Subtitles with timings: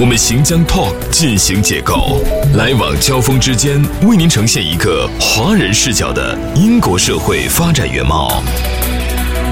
[0.00, 2.22] 我们行将 Talk 进行解构，
[2.56, 8.42] 来往交锋之间，为您呈现一个华人视角的英国社会发展原貌。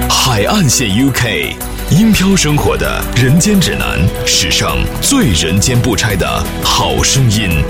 [0.09, 1.53] 海岸线 UK，
[1.91, 7.63] 英漂生活的人间指南，史上最人间不拆的好声音。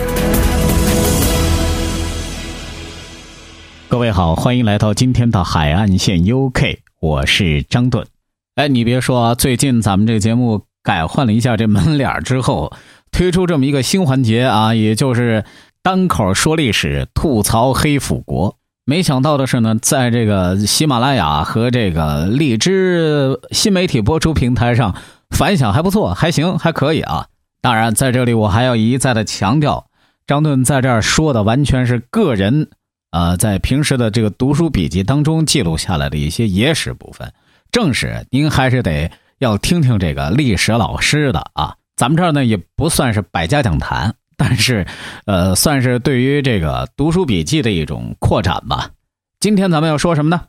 [3.89, 8.07] 各位好，欢迎来到今天的海岸线 UK，我是张盾。
[8.55, 10.70] 哎，你别说啊，最近咱们这个节目。
[10.83, 12.73] 改换了一下这门脸之后，
[13.11, 15.45] 推出这么一个新环节啊，也就是
[15.83, 18.57] 单口说历史、吐槽黑腐国。
[18.83, 24.95] 没想到的是呢，在这个喜马拉雅和这个荔枝新媒体播出平台上
[25.29, 27.27] 反响还不错，还行，还可以啊。
[27.61, 29.85] 当然，在这里我还要一再的强调，
[30.25, 32.69] 张顿在这儿说的完全是个人
[33.11, 37.31] 啊，在平时的这个读书笔记当中记录下来的一些野史部分，
[37.71, 39.11] 正史您还是得。
[39.41, 44.85] 要听听这个历史老师的啊，咱们这儿呢也不算是百家讲坛，但是，
[45.25, 48.91] 呃，算是对于这个读书笔记的一种扩展吧。
[49.39, 50.43] 今天咱们要说什么呢？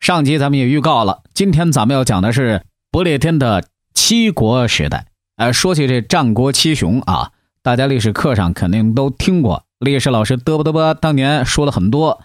[0.00, 5.04] 上集咱们也预告了，今天咱们要讲的是不列颠的七国时代。
[5.36, 12.22] 呃，说起这战国七雄啊，大家历史课上肯定都听过，历史老师嘚啵嘚啵当年说了很多，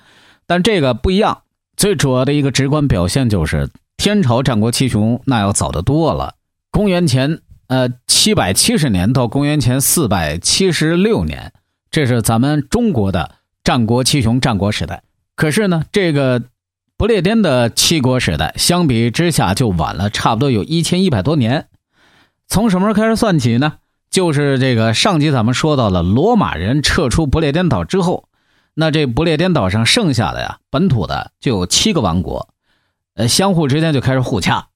[0.48, 1.42] 但这个不一样，
[1.76, 3.70] 最主要的一个直观表现就是。
[3.98, 6.36] 天朝战国七雄那要早得多了，
[6.72, 11.54] 公元前呃七百七十年到公元前四百七十六年，
[11.90, 15.04] 这是咱们中国的战国七雄战国时代。
[15.36, 16.44] 可是呢，这个
[16.98, 21.68] 不列颠的七国时代相比之下就晚了差不多有一千一百多年。
[22.48, 23.74] 从什么时候开始算起呢？
[24.12, 28.30] 就是这个上集咱们说到了罗马人撤出不列颠岛之后，
[28.75, 32.50] 那这不列颠岛上剩下的呀本土的就有七个王国。
[33.16, 34.68] 呃，相互之间就开始互掐，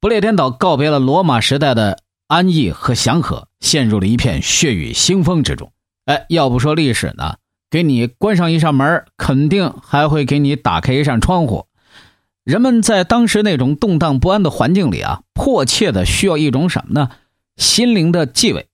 [0.00, 1.98] 不列颠岛告别了罗马时代的
[2.28, 5.72] 安逸和祥和，陷入了一片血雨腥风之中。
[6.04, 7.36] 哎，要不说历史呢，
[7.68, 11.66] 给你关上一扇门，肯定还会给你打开一扇窗户。
[12.44, 17.10] 人们在当时那种动荡不安的环境里啊，迫切的需要一种什么呢？
[17.56, 18.68] 心灵的继慰。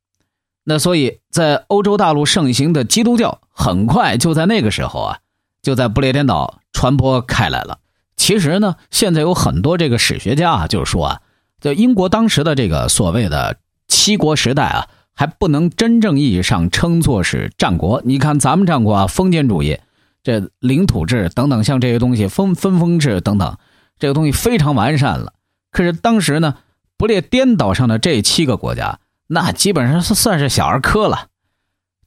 [0.62, 5.19] 那所以在欧洲大陆盛行的基督教，很快就在那个时候啊，
[5.62, 7.78] 就在不列颠岛传播开来了。
[8.25, 11.21] 其实呢，现在有很多这个史学家啊，就是说啊，
[11.61, 18.01] 在英国当时的这个所谓的七国时代啊，还不能真正意义上称作是战国。
[18.03, 19.79] 你看咱们战国啊，封建主义、
[20.23, 23.59] 这领土制等等，像这些东西分分封制等等，
[23.99, 25.35] 这个东西非常完善了。
[25.71, 26.55] 可是当时呢，
[26.97, 31.27] 不列颠岛上的这七个国家，那基本上是算是小儿科了。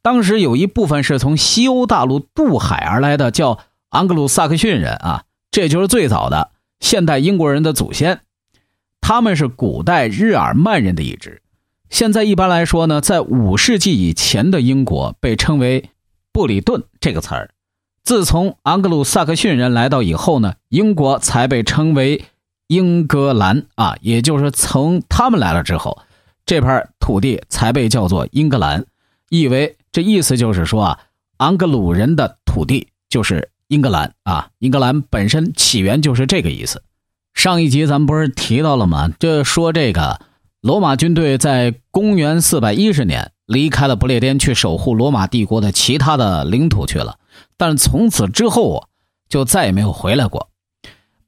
[0.02, 5.26] 当时有一部分是从西欧大陆渡海而来的，叫昂格鲁萨克逊人啊。
[5.58, 8.22] 这就是最早的现代英国人的祖先，
[9.02, 11.42] 他们是古代日耳曼人的一支。
[11.90, 15.90] 现在一般来说呢，在五世纪以前的英国被称为
[16.32, 17.50] 布里顿这个词儿。
[18.04, 22.24] 自从昂格鲁萨克逊人来到以后呢，英国才被称为
[22.68, 26.04] 英格兰啊，也就是从他们来了之后，
[26.46, 28.86] 这片土地才被叫做英格兰。
[29.30, 31.00] 意为这意思就是说啊，
[31.38, 33.50] 昂格鲁人的土地就是。
[33.68, 36.84] 英格兰啊，英格兰本身起源就是这个意思。
[37.34, 39.10] 上一集咱们不是提到了吗？
[39.20, 40.22] 这说这个
[40.62, 47.20] 罗马军队在公元四百一十年离开了不列颠，去守护罗马帝国的其他的领土去了。
[47.58, 48.88] 但从此之后啊，
[49.28, 50.50] 就再也没有回来过。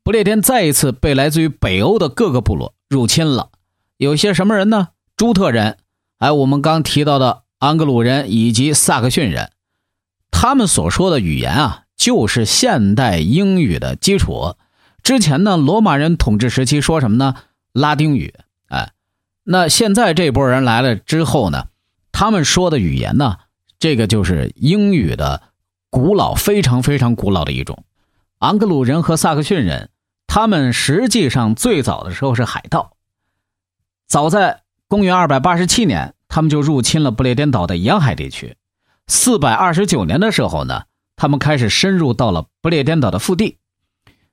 [0.02, 3.50] 不列颠再一次被来自于北欧的各个部落入侵了。
[3.98, 4.90] 有些什么人呢？
[5.18, 5.78] 朱特人，
[6.18, 9.52] 还有我们刚提到的安格鲁人以及萨克逊人，
[10.32, 11.84] 他们所说的语言啊。
[11.99, 14.55] 就是现代英语的基础。
[15.03, 17.35] 之前呢，罗马人统治时期说什么呢？
[17.73, 18.34] 拉丁语。
[18.69, 18.93] 哎，
[19.43, 21.67] 那现在这波人来了之后呢，
[22.13, 23.35] 他们说的语言呢，
[23.79, 25.41] 这个就是英语的
[25.90, 27.84] 古老、非常非常古老的一种。
[28.40, 29.90] 昂格鲁人和萨克逊人，
[30.25, 32.93] 他们实际上最早的时候是海盗。
[34.07, 38.55] 早在公元二百八十七年，他们就入侵了不列颠岛的沿海地区。
[39.07, 40.84] 四百二十九年的时候呢。
[41.20, 43.58] 他们开始深入到了不列颠岛的腹地。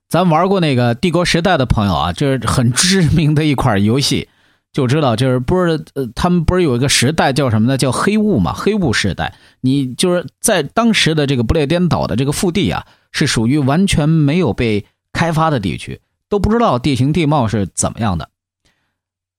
[0.07, 4.29] 咱玩过那个帝国时代的朋友啊，这是很知名的一款游戏，
[4.71, 7.77] 就知道，就是不是呃，他们不是有一个时代叫什么呢？
[7.77, 9.35] 叫黑雾嘛，黑雾时代。
[9.59, 15.99] 你就是在当时的这个不列颠岛的这个腹地啊，是属于完全没有被开发的地区，
[16.29, 18.29] 都不知道地形地貌是怎么样的。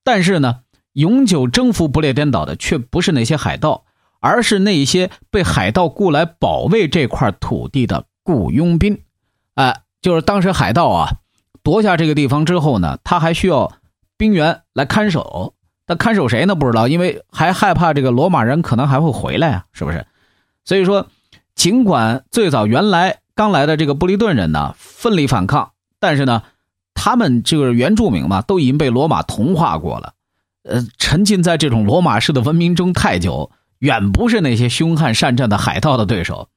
[0.04, 0.58] 但是呢，
[0.92, 3.86] 永久征服不列颠岛的却不是那些海盗，
[4.20, 9.02] 而是那些被海盗雇来保卫这块土地的雇佣兵。
[9.54, 11.16] 哎，就是当时海盗啊
[11.62, 13.72] 夺下这个地方之后呢，他还需要。
[14.20, 15.54] 兵员来看守，
[15.86, 16.56] 那看守谁呢？
[16.56, 20.06] 不知道，因为还害怕这个罗马人可能还会回来啊，是不是？
[20.64, 21.06] 所以说，
[21.54, 26.42] 尽管最早原来刚来的这个布利顿人呢奋力反抗，但是呢，
[26.94, 30.14] 他们就是原住民嘛，都已经被罗马同化过了，
[30.64, 36.48] 呃，沉浸在这种罗马式的文明中太久，远不是那些凶悍善战的海盗的对手。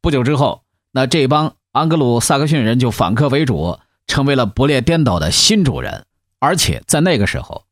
[0.00, 0.62] 不久之后，
[0.92, 6.04] 那这帮安格鲁萨克逊人就反客为主，成为了不列颠岛的新主人。
[6.38, 7.64] 而且在那个时候，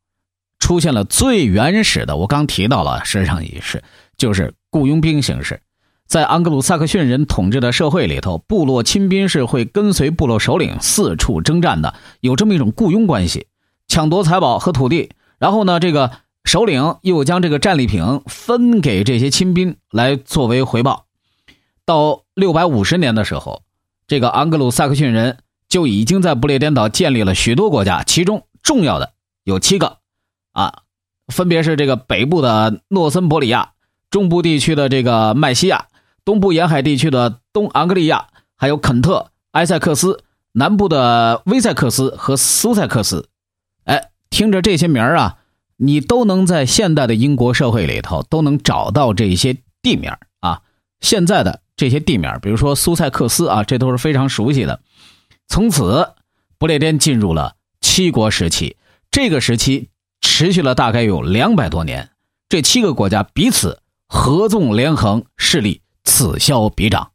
[0.59, 3.83] 出现了最原始的，我刚提到了实际上也是，
[4.17, 5.61] 就是雇佣兵形式。
[6.07, 13.47] 在安格鲁萨克逊人统治的社会里头，部落亲兵是会跟随部落首领四处征战的，有这么一种雇佣关系，
[13.87, 15.11] 抢夺财宝和土地。
[15.39, 16.11] 然后呢，这个
[16.45, 21.05] 首领又将这个战利品分给这些亲兵来作为回报。
[21.85, 23.63] 到六百五十年的时候，
[24.07, 28.47] 这个安格鲁萨克逊人就已经在不列颠岛建立了许多国家，其中。
[28.63, 29.11] 重要的
[29.43, 29.97] 有七个，
[30.53, 30.81] 啊，
[31.27, 33.73] 分别是这个北部的诺森伯里亚，
[34.09, 35.85] 中部地区的这个麦西亚，
[36.23, 43.29] 东部沿海地区的东昂格利亚，还有肯特、埃塞克斯，南部的威塞克斯和苏塞克斯。
[43.83, 45.37] 哎，听着这些名儿啊，
[45.77, 50.61] 你都能在现代的英国社会里头都能找到这些地名啊。
[51.01, 54.79] 现在的这些地名，比如说苏塞克斯啊，这都是非常熟悉的。
[55.47, 56.13] 从此，
[56.57, 57.55] 不列颠进入了。
[57.81, 58.77] 七国时期，
[59.11, 59.89] 这个时期
[60.19, 62.09] 持续了大概有两百多年。
[62.49, 67.11] 这七个国家彼此合纵连横，势力此消彼长。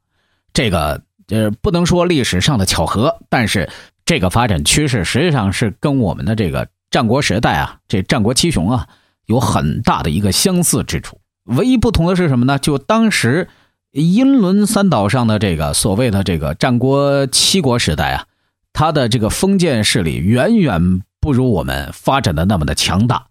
[0.53, 3.69] 这个呃，不能说历史上的巧合，但是
[4.05, 8.89] 这个发展趋势实际上是跟我们的这个战国时代啊，这战国七雄啊，
[9.27, 11.21] 有很大的一个相似之处。
[11.45, 12.59] 唯一不同的是什么呢？
[12.59, 13.49] 就当时
[13.93, 18.27] 英伦三岛上的这个所谓的这个战国七国时代啊。
[18.73, 23.27] 他的这个封建势力远远不如我们发展的那么的强大，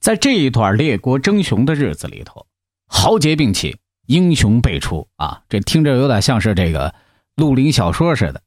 [0.00, 2.46] 在这一段列国争雄的日子里头，
[2.86, 3.76] 豪杰并起，
[4.06, 5.42] 英雄辈出啊！
[5.50, 6.94] 这听着有点像是这个
[7.36, 8.40] 绿林小说似的。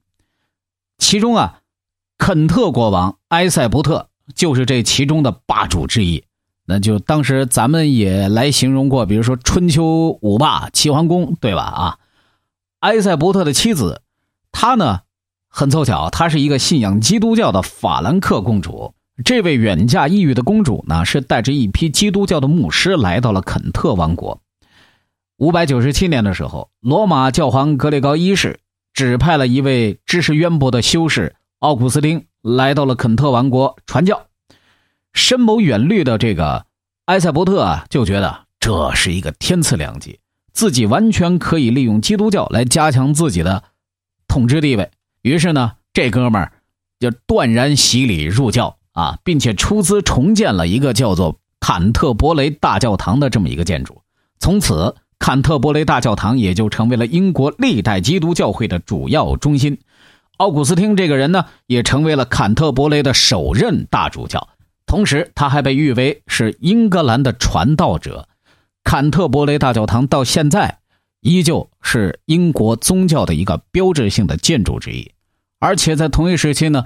[0.98, 1.60] 其中啊，
[2.18, 6.24] 肯特国王埃塞伯特就是这其中的霸主之一。
[6.66, 11.64] 那就当时咱们也来形容过，比如说春秋五霸齐桓公，对吧？
[11.64, 11.98] 啊，
[12.80, 14.02] 埃塞伯特的妻子，
[14.52, 15.02] 她呢？
[15.50, 18.94] 很凑巧，她是一个信仰基督教的法兰克公主。
[19.26, 24.40] 这位远嫁异域的公主呢，是带着一批基督教的牧师来到了肯特王国。
[25.38, 28.62] 五百九十七年的时候，罗马教皇格列高一世
[28.94, 34.28] 指派了一位知识渊博的修士奥古斯丁来到了肯特王国传教。
[35.14, 36.66] 深谋远虑的这个
[37.06, 40.20] 埃塞伯特啊，就觉得这是一个天赐良机，
[40.54, 43.64] 自己完全可以利用基督教来加强自己的
[44.28, 44.90] 统治地位。
[45.22, 46.54] 于是呢，这哥们儿
[47.00, 54.02] 就断然洗礼入教啊，并且出资重建了一个叫做坎特伯雷大教堂的这么一个建筑。
[54.40, 59.78] 从此，坎特伯雷大教堂也就成为了英国历代基督教会的主要中心。
[60.42, 64.50] 奥古斯汀这个人呢，也成为了坎特伯雷的首任大主教，
[64.88, 68.28] 同时他还被誉为是英格兰的传道者。
[68.84, 70.80] 坎特伯雷大教堂到现在。
[71.20, 75.12] 依旧是英国宗教的一个标志性的建筑之一，
[75.60, 76.86] 而且在同一时期呢，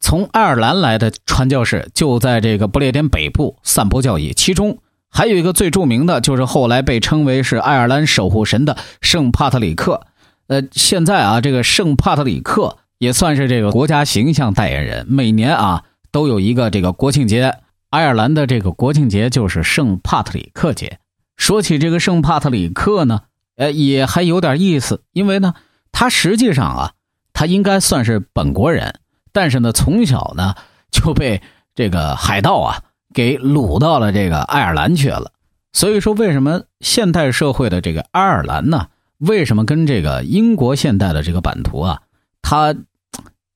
[0.00, 4.32] 从爱尔兰来的传教士就在这个不列颠北部散播教义。
[4.32, 10.08] 其中还有一个最著名的，就是后来被称为是爱尔兰守护神的圣帕特里克。
[10.48, 17.54] 呃，现在啊，这个圣帕特里克也算是这个国家形象代言人，每年啊都有一个这个国庆节，
[17.90, 20.98] 爱尔兰的这个国庆节就是圣帕特里克节。
[21.36, 23.20] 说起这个圣帕特里克呢。
[23.58, 25.54] 呃，也还有点意思，因为呢，
[25.90, 26.92] 他实际上啊，
[27.32, 28.96] 他应该算是本国人，
[29.32, 30.54] 但是呢，从小呢
[30.90, 31.40] 就被
[31.74, 32.82] 这个海盗啊
[33.14, 35.32] 给掳到了这个爱尔兰去了。
[35.72, 38.88] 所以说，为什么现代社会的这个爱尔兰呢？
[39.16, 42.02] 为什么跟这个英国现代的这个版图啊，
[42.48, 42.76] 他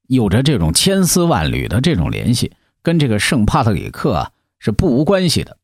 [0.09, 2.51] 有着这种千丝万缕的这种联系，
[2.83, 5.59] 跟这个圣帕特里克啊是不无关系的。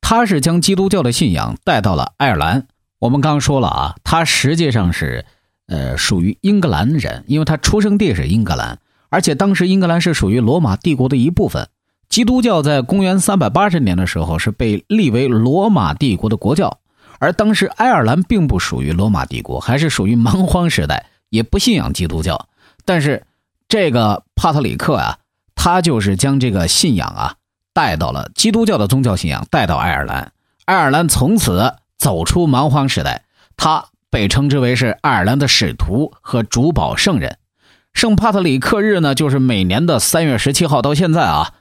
[0.00, 2.66] 他是将基督教的信仰带到了爱尔兰。
[2.98, 5.26] 我们刚说了啊，他实际上是，
[5.66, 8.78] 呃，属于英格兰人，因为他出生地是英格兰，
[9.10, 11.68] 而且当时英格兰是属于罗马帝国的一部分。
[12.08, 16.78] 基督教在公元三百八十年的时候是被立为罗马帝国的国教，
[17.18, 22.48] 而当时爱尔兰并不属于罗马帝国，还是属于蛮荒时代，也不信仰基督教。
[22.84, 23.26] 但是
[23.68, 25.18] 这个帕特里克啊，
[25.54, 27.34] 他就是将这个信仰啊
[27.72, 30.32] 带到了基督教的宗教信仰带到爱尔兰，
[30.64, 33.24] 爱尔兰从此走出蛮荒时代。
[33.56, 37.38] 他被称之为是爱尔兰的使徒和主保圣人。
[37.92, 41.54] 圣帕特里克日呢，就是每年的三月十七号，到现在啊，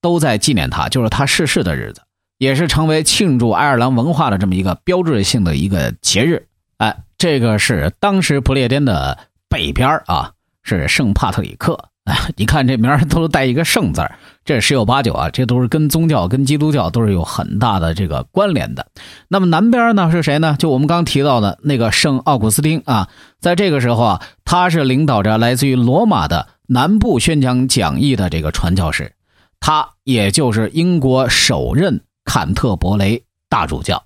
[0.00, 2.02] 都在纪念他，就是他逝世的日子，
[2.36, 6.46] 也是成为庆祝爱尔兰文化的这么一个标志性的一个节日。
[6.78, 9.18] 哎，这个是当时不列颠的
[9.48, 10.32] 北边啊，
[10.62, 11.78] 是圣帕特里克。
[12.04, 18.86] 哎你看这名儿都带一个“圣”字儿，这十有八九啊，这都是跟宗教、跟基督教都是有很大的这个关联的。
[19.28, 20.56] 那么南边呢是谁呢？
[20.58, 29.12] 就我们刚提到的那个圣奥古斯丁啊，在这个时候啊，他是领导着来自于罗马的南部宣讲讲义的这个传教士，
[29.60, 34.02] 他也就是英国首任坎特伯雷大主教。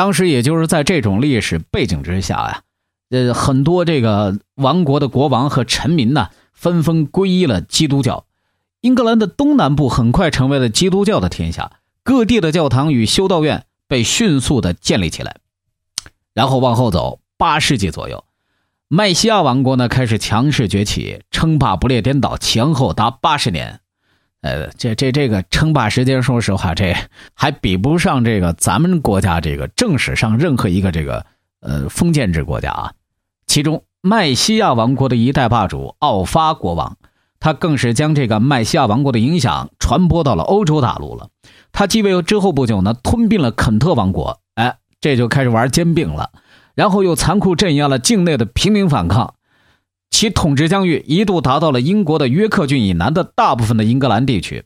[0.00, 2.62] 当时也就是在这种历史背景之下呀，
[3.10, 6.30] 呃，很多这个王国的国王和臣民呢。
[6.54, 8.24] 纷纷皈依了基督教，
[8.80, 15.36] 英格兰的东南部很快成为了基督教的天下，各地的教堂与修道院被迅速的建立起来。
[16.32, 18.24] 然后往后走，八世纪左右，
[18.88, 23.80] 麦西亚王国呢开始强势崛起，称霸不列颠岛前后达八十年。
[24.42, 26.94] 呃，这这这个称霸时间，说实话，这
[27.34, 31.26] 还比不上这个咱们国家这个正史上任何一个这个
[31.60, 32.92] 呃封建制国家啊，
[33.46, 33.82] 其中。
[34.02, 36.96] 麦西亚王国的一代霸主奥发国王，
[37.38, 41.28] 他更是将这个麦西亚王国的影响传播到了欧洲大陆了。
[41.70, 46.30] 他继位之后不久呢，吞并了肯特王国，哎，这就开始玩兼并了。
[46.74, 49.34] 然后又残酷镇压了境内的平民反抗，
[50.10, 54.64] 其统治疆域一度达到了英国的约克郡以南的大部分的英格兰地区。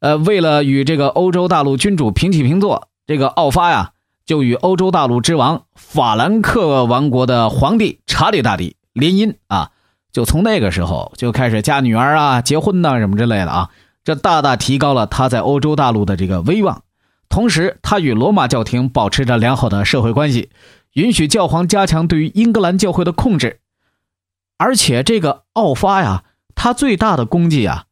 [0.00, 3.92] 呃，为了与这个欧洲大陆君主平起平坐，这个奥发呀。
[4.26, 9.70] 就与欧洲大陆之王法兰克王国的皇帝查理大帝联姻啊，
[10.12, 13.70] 就从那个时候就开始嫁女儿啊、结婚呐什么之类的啊，
[14.04, 16.82] 这大大提高了他在欧洲大陆的这个威望。
[17.30, 20.50] 同时，他与罗马教廷保持着良好的社会关系，
[20.92, 23.60] 允许教皇加强对于英格兰教会的控制。
[24.58, 26.24] 而且，这个奥发呀，
[26.54, 27.84] 他最大的功绩啊，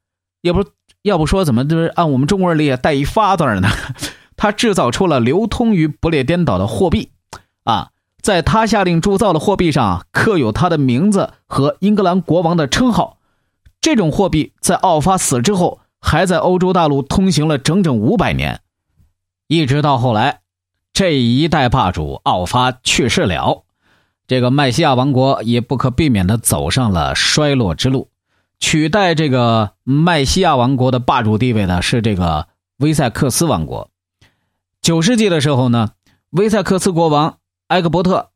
[0.43, 0.65] 要不
[1.03, 3.69] 要不说怎么就是按我们中国人理解带一发字呢？
[4.37, 7.13] 他制造出了流通于不列颠岛的货币，
[7.65, 13.19] 啊，在他下令铸造的货币上刻有他的名字和英格兰国王的称号。
[13.81, 18.61] 这种货币在奥发死之后，还在欧洲大陆通行了整整五百年，
[19.47, 20.41] 一直到后来，
[20.93, 23.65] 这一代霸主奥发去世了，
[24.27, 28.11] 这个麦西亚王国也不可避免的走上了衰落之路。
[28.59, 33.91] 取代这个麦西亚王国的霸主地位的是这个威塞克斯王国。
[34.81, 35.91] 九世纪的时候呢，
[36.31, 38.31] 威塞克斯国王埃格伯特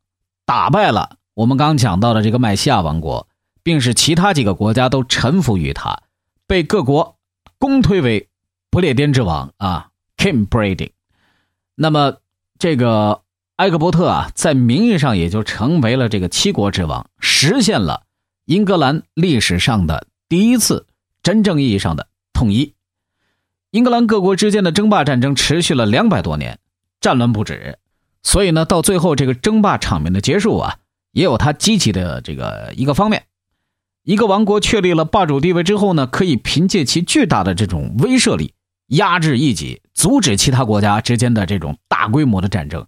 [0.45, 3.27] 打败了我们刚讲到的这个麦西亚王国，
[3.63, 6.03] 并使其他几个国家都臣服于他，
[6.45, 7.17] 被各国
[7.57, 8.29] 公推为
[8.69, 10.91] 不列颠之王啊，King Brady。
[11.75, 12.17] 那么
[12.59, 13.21] 这个
[13.61, 18.05] 埃格伯特啊，在名义上也就成为了这个七国之王，实现了
[18.45, 20.87] 英格兰历史上的第一次
[21.21, 22.73] 真正意义上的统一。
[23.69, 26.57] 英格兰各国之间的争霸战争持续了两百多年，
[27.01, 27.77] 战乱不止，
[28.23, 30.77] 所以呢，到最后这个争霸场面的结束啊，
[31.11, 33.25] 也有它积极的这个一个方面。
[34.01, 38.55] 一个王国确立了霸主地位之后呢，可以凭借其巨大的这种威慑力
[38.87, 42.87] 压制异己，阻止其他国家之间的这种大规模的战争，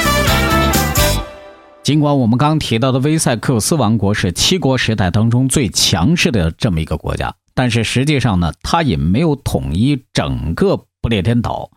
[1.83, 11.71] 尽管我们刚提到的威塞克斯王国是七国时代当中最强势的这么一个国家，但是实际上呢，它也没有统一整个不列颠岛。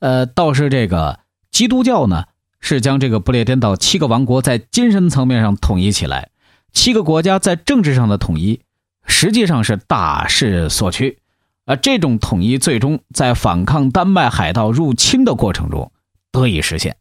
[0.00, 2.24] 呃，倒是这个基督教呢，
[2.60, 6.28] 是将这个不列颠岛七个王国在精神层面上统一起来，
[6.74, 8.60] 七个国家在政治上的统一，
[9.06, 11.18] 实际上是大势所趋。
[11.64, 15.90] 而这种统一最终在反抗丹麦海盗入侵的过程中
[16.30, 16.96] 得以实现。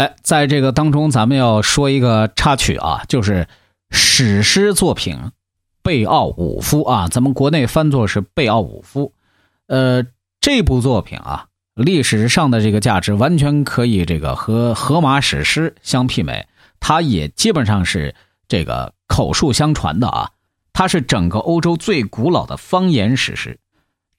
[0.00, 3.46] 哎，在这个当中，咱们要说一个插曲啊，就是
[3.90, 5.14] 史诗作品
[5.82, 9.08] 《贝奥武夫》啊，咱们国内翻作是《贝奥武夫》。
[9.66, 10.02] 呃，
[10.40, 16.46] 这部作品啊，历史上的这个价值完全可以这个和荷马史诗相媲美，
[16.80, 18.14] 它也基本上是
[18.48, 20.30] 这个口述相传的啊，
[20.72, 23.58] 它是整个欧洲最古老的方言史诗。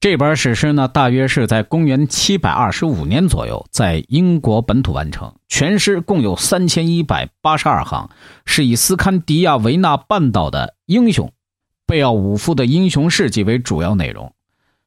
[0.01, 5.31] 这本史诗呢，大约是在公元七百二十五年左右，在英国本土完成。
[5.48, 8.10] 全诗共有三千一百八十二行，
[8.43, 11.31] 是以斯堪迪亚维纳半岛的英雄
[11.86, 14.34] 贝奥武夫的英雄事迹为主要内容。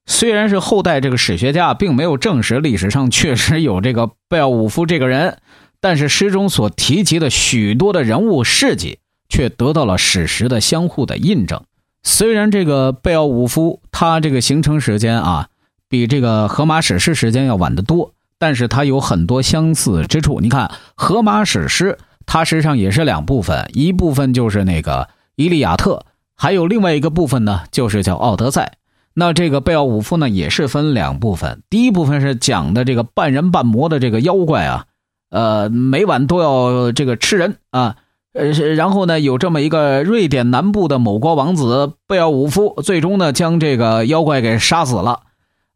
[0.04, 5.38] 虽然是后代这个史学家并没有证实历史上确实有这个贝奥武夫这个人，
[5.78, 11.62] 但是诗中所提及的许多的人物事迹却得到了史实的相互的印证。
[12.05, 15.49] 虽然这个贝奥武夫他这个形成时间啊，
[15.89, 20.41] 比这个荷马史诗时间要晚得多，但是它有很多相似之处。
[20.41, 25.03] 你看，荷马史诗它实际上也是两部分，一部分就是那个
[25.35, 25.97] 《伊利亚特》，
[26.37, 28.73] 还有另外一个部分呢，就是叫《奥德赛》。
[29.15, 34.87] 那这个贝奥武夫呢，也是分两部分，第一部分是讲的这个半人半魔的这个妖怪啊，
[35.31, 37.97] 呃，每晚都要这个吃人啊。
[38.35, 45.21] 呃，然后呢，有这么一个瑞典南部的某国王子贝奥武夫，最终呢将这个妖怪给杀死了。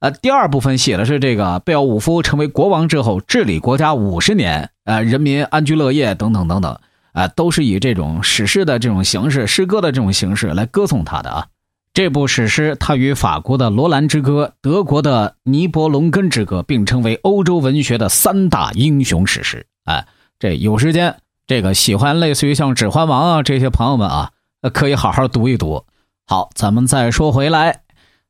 [0.01, 6.77] 呃，第二部分写的是这个贝奥武夫成为国王之后治理国家五十年，呃，人民安居乐业等等等等，
[7.13, 11.47] 啊，都是以这种史诗的这种形式、诗歌的这种形式来歌颂他的啊。
[11.95, 19.65] 这部史诗，它与法国的《罗兰之歌》、德国的《尼伯龙根之歌》并称为欧洲文学的三大英雄史诗。
[19.85, 20.05] 哎，
[20.41, 21.15] 这有时间。
[21.49, 24.33] 这个喜欢类似于像《指环王》啊这些朋友们啊，
[24.75, 25.87] 可以好好读一读。
[26.27, 27.85] 好，咱们再说回来，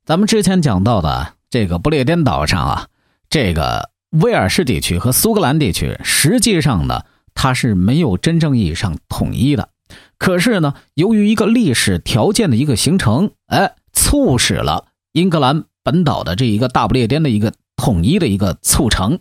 [0.04, 2.86] 咱们之前讲到的这个不列颠岛上啊，
[3.28, 7.02] 这个威尔士地区和苏格兰地区，实际上呢，
[7.34, 9.70] 它是没有真正意义上统一的。
[10.16, 19.18] 可是呢，由于一个历史条件的一个形成，哎，促使了英格兰本岛的这一个大不列颠的一个统一的一个促成。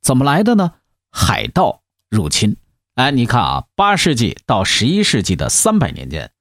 [0.00, 0.74] 怎么来的呢？
[1.10, 2.56] 海盗入侵。
[3.00, 6.32] 哎，你看啊，八世纪到十一世纪的三百年间，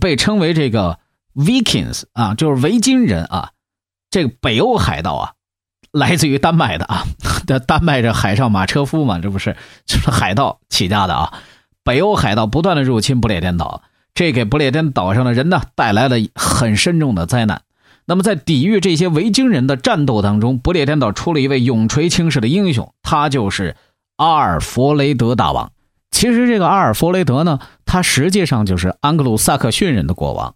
[0.00, 0.98] 被称为这个
[1.36, 3.52] Vikings 啊，就是维京人啊，
[4.10, 5.32] 这个北欧海盗啊，
[5.92, 7.04] 来自于丹麦的啊，
[7.46, 11.38] 这丹麦这海上马车夫嘛，这不是 就是海盗起家的啊。
[11.84, 13.82] 北欧海盗不断的入侵不列颠岛，
[14.14, 17.62] 这给不列颠岛上的人呢带来了很深重的灾难。
[18.06, 23.76] 那么在抵御这些维京人的战斗当中，不列颠岛出了一位永垂青史的英雄，他就是
[24.16, 25.70] 阿尔弗雷德大王。
[26.14, 30.54] 其实这个阿尔弗雷德呢，他实际上就是安格鲁萨克逊人的国王。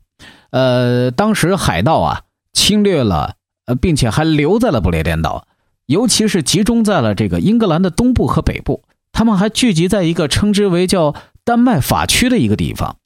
[0.51, 3.35] 呃，当时海盗啊侵略了，
[3.67, 5.49] 呃，并且还留在了不列颠岛，
[5.87, 8.85] 尤其是集中在了这个英格兰的东部和北部。
[9.11, 12.97] 他们还聚集在一个称之为叫丹麦法区的一个地方。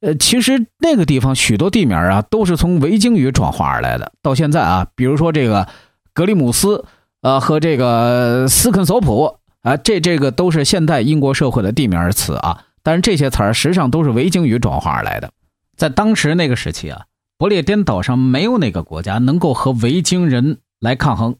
[0.00, 4.10] 呃，其实那个地方许多地名啊都是从维京语转化而来的。
[4.22, 5.68] 到现在啊，比如说这个
[6.14, 6.82] 格里姆斯，
[7.20, 9.36] 呃，和这个斯肯索普。
[9.62, 15.30] 啊，这这个都是现代英国社会的地名词啊，但是这些词儿实际上都是维京语转化而来的。
[15.76, 17.02] 在当时那个时期啊，
[17.36, 21.36] 不列颠岛上没有哪个国家能够和维京人来抗衡，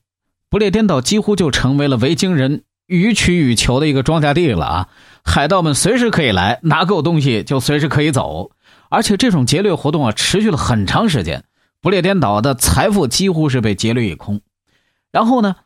[0.50, 4.88] 不列颠岛几乎就成为了维京人予取予求的一个庄稼地了啊！
[5.24, 8.50] 海盗们随时可以来，拿够东西就随时可以走，
[8.90, 11.44] 而且这种劫掠活动啊持续了很长时间，
[11.80, 14.42] 不列颠岛的财富几乎是被劫掠一空。
[15.10, 15.56] 然后呢？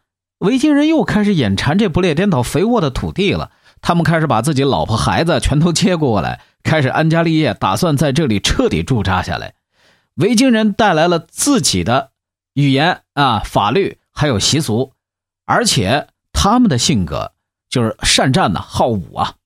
[0.44, 9.54] 维京人又开始眼馋这不列颠岛肥沃的土地了，他们开始把自己老婆孩子全都接过来，开始安家立业，打算在这里彻底驻扎下来。
[10.16, 12.10] 维京人带来了自己的
[12.52, 14.92] 语言啊、法律还有习俗，
[15.46, 17.32] 而且他们的性格
[17.70, 19.36] 就是善战呐、好武啊，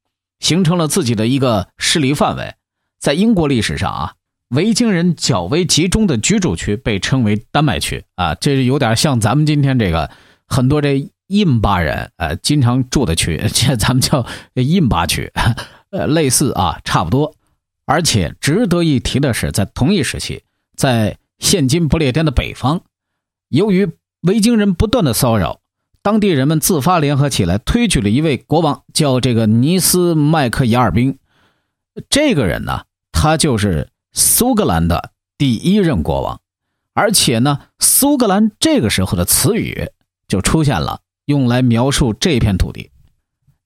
[0.40, 2.54] 形成了自己的一个势力范围。
[2.98, 4.14] 在英国历史上啊，
[4.48, 10.11] 维京人较为集中的居住区被称为丹麦区啊，这是有点像咱们今天这个。
[10.48, 15.30] 很多这印巴人，呃，经常住的区， 这咱们叫印巴区，
[15.90, 17.34] 呃， 类似啊，差不多。
[17.84, 20.42] 而且值得一提的是，在同一时期，
[20.76, 22.82] 在现今不列颠的北方，
[23.48, 23.90] 由于
[24.22, 25.61] 维京人不断的骚扰，
[26.02, 31.18] 当地人们自发联合起来，推举了一位国王，叫这个尼斯麦克雅尔宾。
[32.11, 36.40] 这个人呢，他就是苏格兰的第一任国王，
[36.92, 39.90] 而且呢，苏格兰这个时候的词语
[40.29, 42.91] 就出现了，用来描述这片土地。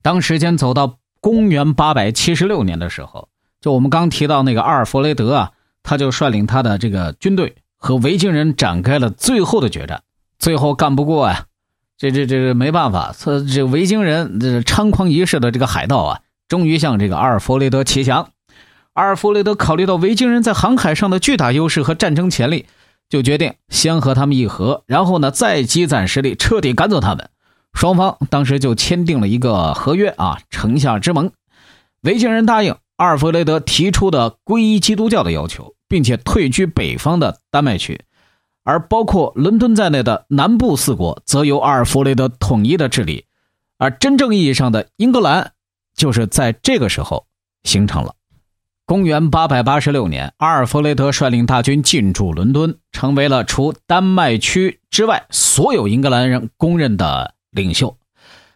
[0.01, 3.29] 当时间走到公元八百七十六年的时候，
[3.61, 5.51] 就我们刚提到那个阿尔弗雷德啊，
[5.83, 10.01] 他就率领他的这个军队和维京人展开了最后的决战，
[10.39, 11.45] 最后干不过呀，
[11.97, 16.21] 这这这没办法，这这维京人这猖狂一世的这个海盗啊。
[16.49, 18.29] 终于向这个阿尔弗雷德骑降。
[18.91, 22.67] 阿尔弗雷德考虑到维京人在航海上的巨大优势和战争潜力，
[23.13, 27.29] 就决定先和他们议和，然后呢再积攒实力，彻底赶走他们。
[27.71, 31.31] 双方当时就签订了一个合约啊，城下之盟。
[32.01, 38.01] 维京人答应阿尔弗雷德提出的皈依基督教的要求，并且退居北方的丹麦区，
[38.63, 43.25] 而包括伦敦在内的南部四国则由阿尔弗雷德统一的治理。
[43.77, 45.51] 而真正意义上的英格兰。
[45.95, 47.27] 就是在这个时候
[47.61, 48.15] 形成了。
[48.85, 57.97] 公元八百八十六年，阿尔弗雷德率领大军进驻伦敦，成为了除丹麦区之外所有英格兰人公认的领袖。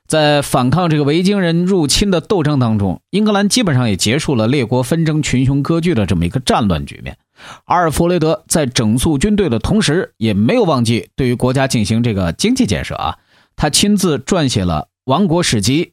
[0.05, 7.17] 在反抗这个维京人入侵的斗争当中，英格兰基本上也结束了列国纷争、群雄割据的这么一个战乱局面。
[7.65, 13.17] 阿尔弗雷德在整肃军队的同时，也没有忘记对于国家进行这个经济建设啊。
[13.55, 15.85] 他亲自撰写了《王国史籍》。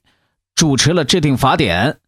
[0.56, 1.98] 主持了制定法典，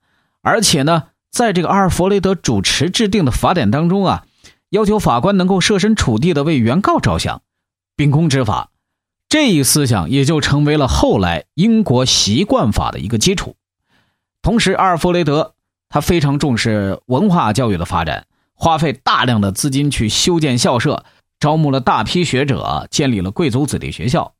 [0.40, 1.02] 而且呢，
[1.36, 4.24] 在这个阿尔弗雷德主持制定的法典当中啊，
[4.70, 7.42] 要求法官能够设身处地的为原告着想，
[7.94, 8.70] 秉公执法。
[9.28, 13.56] 这一思想也就成为了后来英国习惯法的一个基础。
[14.40, 15.52] 同时，阿尔弗雷德
[15.90, 21.04] 他非常重视文化教育的发展，花费大量的资金去修建校舍，
[21.38, 24.32] 招募了大批学者，建立了贵族子弟学校，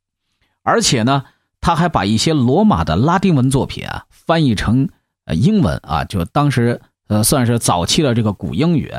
[0.62, 1.24] 而且呢。
[1.58, 4.88] 他还把一些罗马的拉丁文作品啊翻译成
[5.26, 8.90] 呃英文啊，就当时呃算是早期的这个古英语，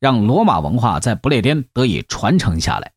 [0.00, 2.92] 让罗马文化在不列颠得以传承下来。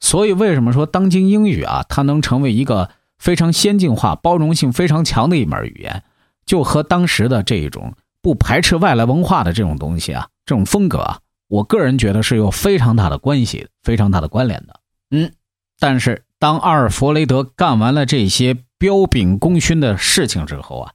[0.00, 6.02] 所以为什么说当今英语啊，它能成为一个非常先进化、包容性非常强的一门语言，
[6.44, 14.80] 就和当时的这一种不排斥外来文化的这种东西啊，这种风格啊，我个人觉得是有非常大的关系、非常大的关联的。
[15.10, 15.32] 嗯，
[15.78, 16.24] 但是。
[16.42, 20.92] 当阿尔弗雷德干完了这些彪炳功勋的事情之后啊，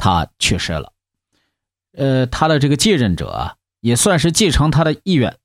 [0.00, 0.92] 他去世了。
[1.92, 5.36] 呃，他的这个继任者啊，也算是继承他的意愿，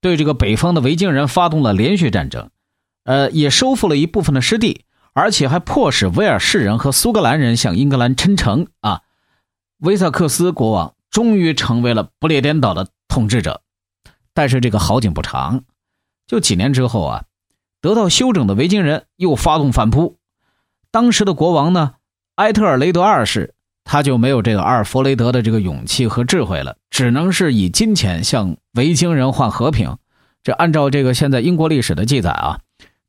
[0.00, 2.50] 对这个北方的维京人发动了连续战争，
[3.04, 9.02] 呃，也收复了一部分的失地，而且还迫使威尔士人和苏格兰人向英格兰称臣啊。
[9.78, 13.62] 威萨克斯国王终于成为了不列颠岛的统治者，
[14.34, 15.64] 但是这个好景不长，
[16.26, 17.24] 就几年之后啊。
[17.80, 20.16] 得到休整的维京人又发动反扑，
[20.92, 21.94] 当时的国王呢，
[22.36, 29.96] 埃特尔雷德二世，他就没有这个阿尔弗雷德的这个勇气和智慧了，只能是以金钱向维京人换和平。
[30.42, 32.60] 这按照这个现在英国历史的记载啊，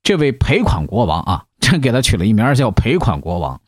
[0.03, 3.61] 这位赔款国王啊， 真给他取了一名叫赔款国王，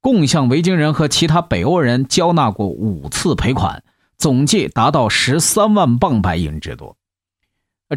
[0.00, 3.82] 共向维京人和其他北欧人交纳过五次赔款，
[4.18, 6.96] 总计达到十三万镑白银之多。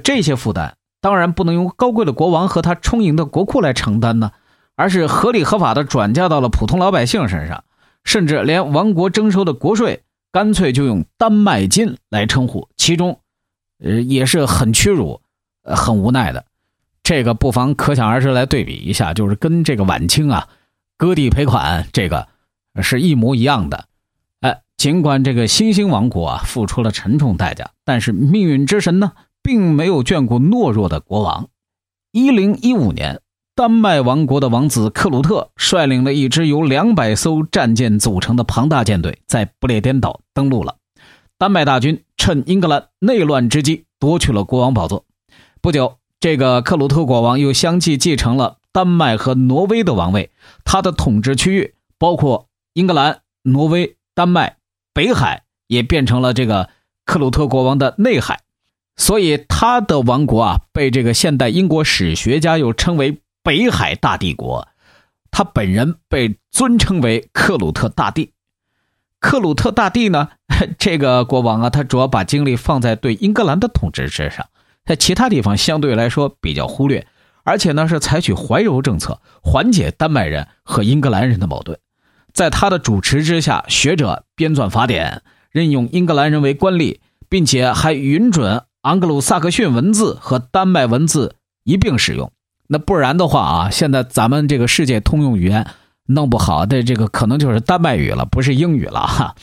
[0.03, 0.77] 这些负担。
[1.01, 4.31] 当然不能由高贵的国王和他充盈的国库来承担呢，
[4.75, 7.63] 而是合理合法的转嫁到了普通老百姓身上，
[8.05, 13.19] 甚至连王国征收的国税，干脆就用丹麦金来称呼，其中，
[13.79, 15.19] 呃，也是很屈辱，
[15.63, 16.45] 呃，很无奈的。
[17.03, 20.47] 这个不妨可想而知来对比一下，就是跟这个晚清啊，
[20.95, 22.27] 割地赔款这个
[22.81, 23.85] 是一模一样的。
[24.39, 29.11] 哎，尽管这个新兴王国啊付出了沉重代价，但是命运之神呢？
[29.41, 31.49] 并没有眷顾懦弱的国王。
[32.11, 33.21] 一零一五年，
[33.57, 40.75] 丹麦王国的王子克鲁特率领了一支由两百艘战舰组成的庞大舰队，在不列颠岛登陆了。
[41.37, 45.05] 丹麦大军趁英格兰内乱之机夺取了国王宝座。
[45.61, 50.31] 不久，这个克鲁特国王又相继继承了丹麦和挪威的王位。
[50.65, 54.57] 他的统治区域包括英格兰、挪威、丹麦、
[54.93, 56.67] 北海，也变成了这个
[57.05, 58.41] 克鲁特国王的内海。
[58.97, 64.67] 所以，他的王国啊，被这个现代英国史学家又称为北海大帝国。
[65.29, 68.34] 他本人被尊称为克鲁特大帝。
[69.19, 70.29] 克鲁特大帝呢，
[70.79, 74.47] 这个国王啊，他主要把精力放在对英格兰的统治之上，
[74.84, 77.05] 在其他地方相对来说比较忽略，
[77.43, 81.77] 而且呢是采取怀柔政策，缓解丹麦人和英格兰人的矛盾。
[82.34, 86.97] 在他的主持之下，学者编纂法典，任用英格兰人为官吏，
[87.29, 88.63] 并且还允准。
[88.81, 92.31] 盎格鲁撒克逊文字和丹麦文字一并使用，
[92.67, 95.67] 那不然的话啊，现在咱们这个世界通用语言
[96.06, 99.36] 弄不好的这个可能就是丹麦语了，不是英语了哈。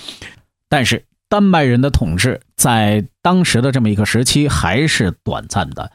[0.68, 5.92] 但是丹麦人的统治在当时的这么一个时期还是短暂的。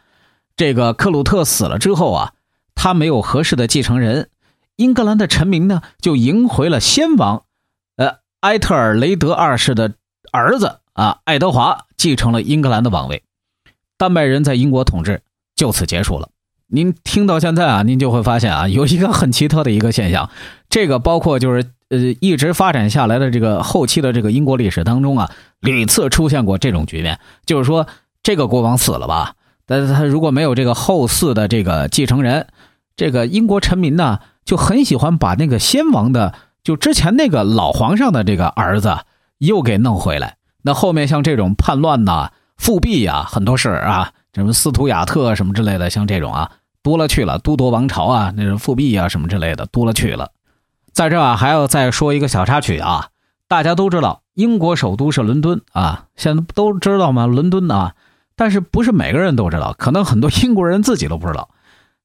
[0.56, 2.34] 这个克鲁特死了之后啊，
[2.76, 4.30] 他没有合适的继承人，
[4.76, 7.44] 英格兰的臣民呢就迎回了先王，
[7.98, 9.94] 呃，埃特尔雷德二世的
[10.32, 13.24] 儿子啊，爱德华继承了英格兰的王位，
[13.98, 15.22] 丹麦人在英国统治
[15.56, 16.30] 就此结束了。
[16.70, 20.30] 您听到现在啊，您就会发现啊， 有一个很奇特的一个现象，
[20.70, 27.88] 这个包括就是呃一直发展下来的这个后期的这个英国历史当中啊，屡次出现过这种局面，就是说
[28.22, 29.34] 这个国王死了吧。
[29.66, 32.48] 但是他如果没有这个后嗣的这个继承人，
[32.96, 38.98] 这个英国臣民呢就很喜欢把那个先王的，就之前那个老皇上的这个儿子
[39.38, 40.38] 又给弄回来。
[40.64, 50.32] 那后面像这种叛乱呐、复辟呀，很多事儿啊，什么斯图亚特什么之类的，像这种啊多了去了，都铎王朝啊那种复辟啊什么之类的多了去了。
[50.94, 53.10] 在这啊还要再说一个小插曲啊，
[53.48, 57.26] 大家都知道英国首都是伦敦啊，现在都知道吗？
[57.26, 57.96] 伦敦啊。
[58.36, 61.50] 但是不是每个人都知道，可能很多英国人自己都不知道，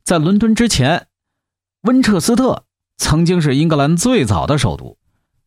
[0.03, 1.09] 在伦敦之前，
[1.83, 2.64] 温彻斯特
[2.97, 4.97] 曾经是英格兰最早的首都。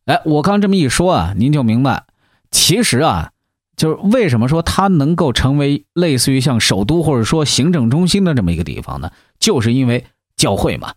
[0.04, 2.04] 哎，我刚这么一说啊，您就明白，
[2.52, 3.32] 其实啊，
[3.76, 9.10] 就是为什么说它能够成为类似于像首都或者说行政中心的这么一个地方呢？
[9.38, 10.94] 就是因为教会嘛。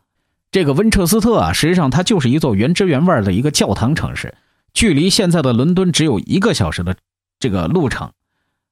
[0.51, 4.33] 这个温彻斯特啊，实际上它就是一座原汁原味的一个教堂城市，
[4.73, 6.95] 距离现在的伦敦只有一个小时的
[7.39, 8.11] 这个路程。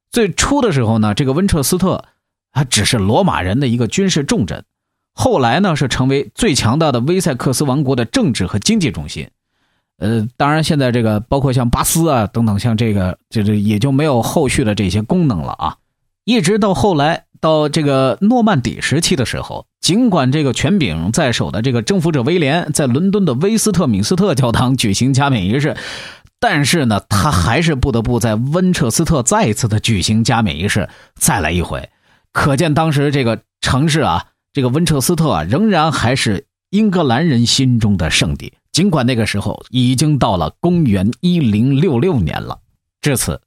[0.10, 2.06] 最初的时候呢，这个温彻斯特，
[2.52, 4.64] 它只是罗马人的一个军事重镇，
[5.14, 9.30] 后来呢是成为最强大的威塞克斯王国的政治和经济中心。
[9.98, 15.78] 呃，当然现在这个包括像巴斯啊等等，像这个这这也就没有后续的这些功能了啊。
[16.24, 25.76] 一直到后来到这个诺曼底时期的时候，尽管这个权柄在手的这个征服者威廉在伦敦的威斯特敏斯特教堂举行加冕仪式。
[26.40, 31.90] 但是呢，他还是不得不在温彻斯特再一次的举行加冕仪式，再来一回。
[32.32, 38.54] 可见当时这个城市啊，这个温彻斯特啊，仍然还是英格兰人心中的圣地。
[38.78, 42.60] 尽管那个时候已经到了公元一零六六年了。
[43.02, 43.42] 至此，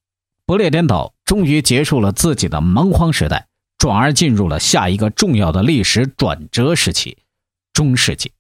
[0.45, 3.47] 不列颠岛终于结束了自己的蛮荒时代，
[3.79, 7.17] 转而进入了下一个重要的历史转折时期——
[7.73, 8.33] 中世纪。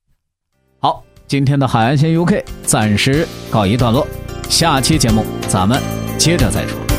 [0.80, 4.04] 好，今天的海岸线 UK 暂时告一段落。
[4.48, 5.80] 下期节目咱们
[6.18, 6.89] 接着再说。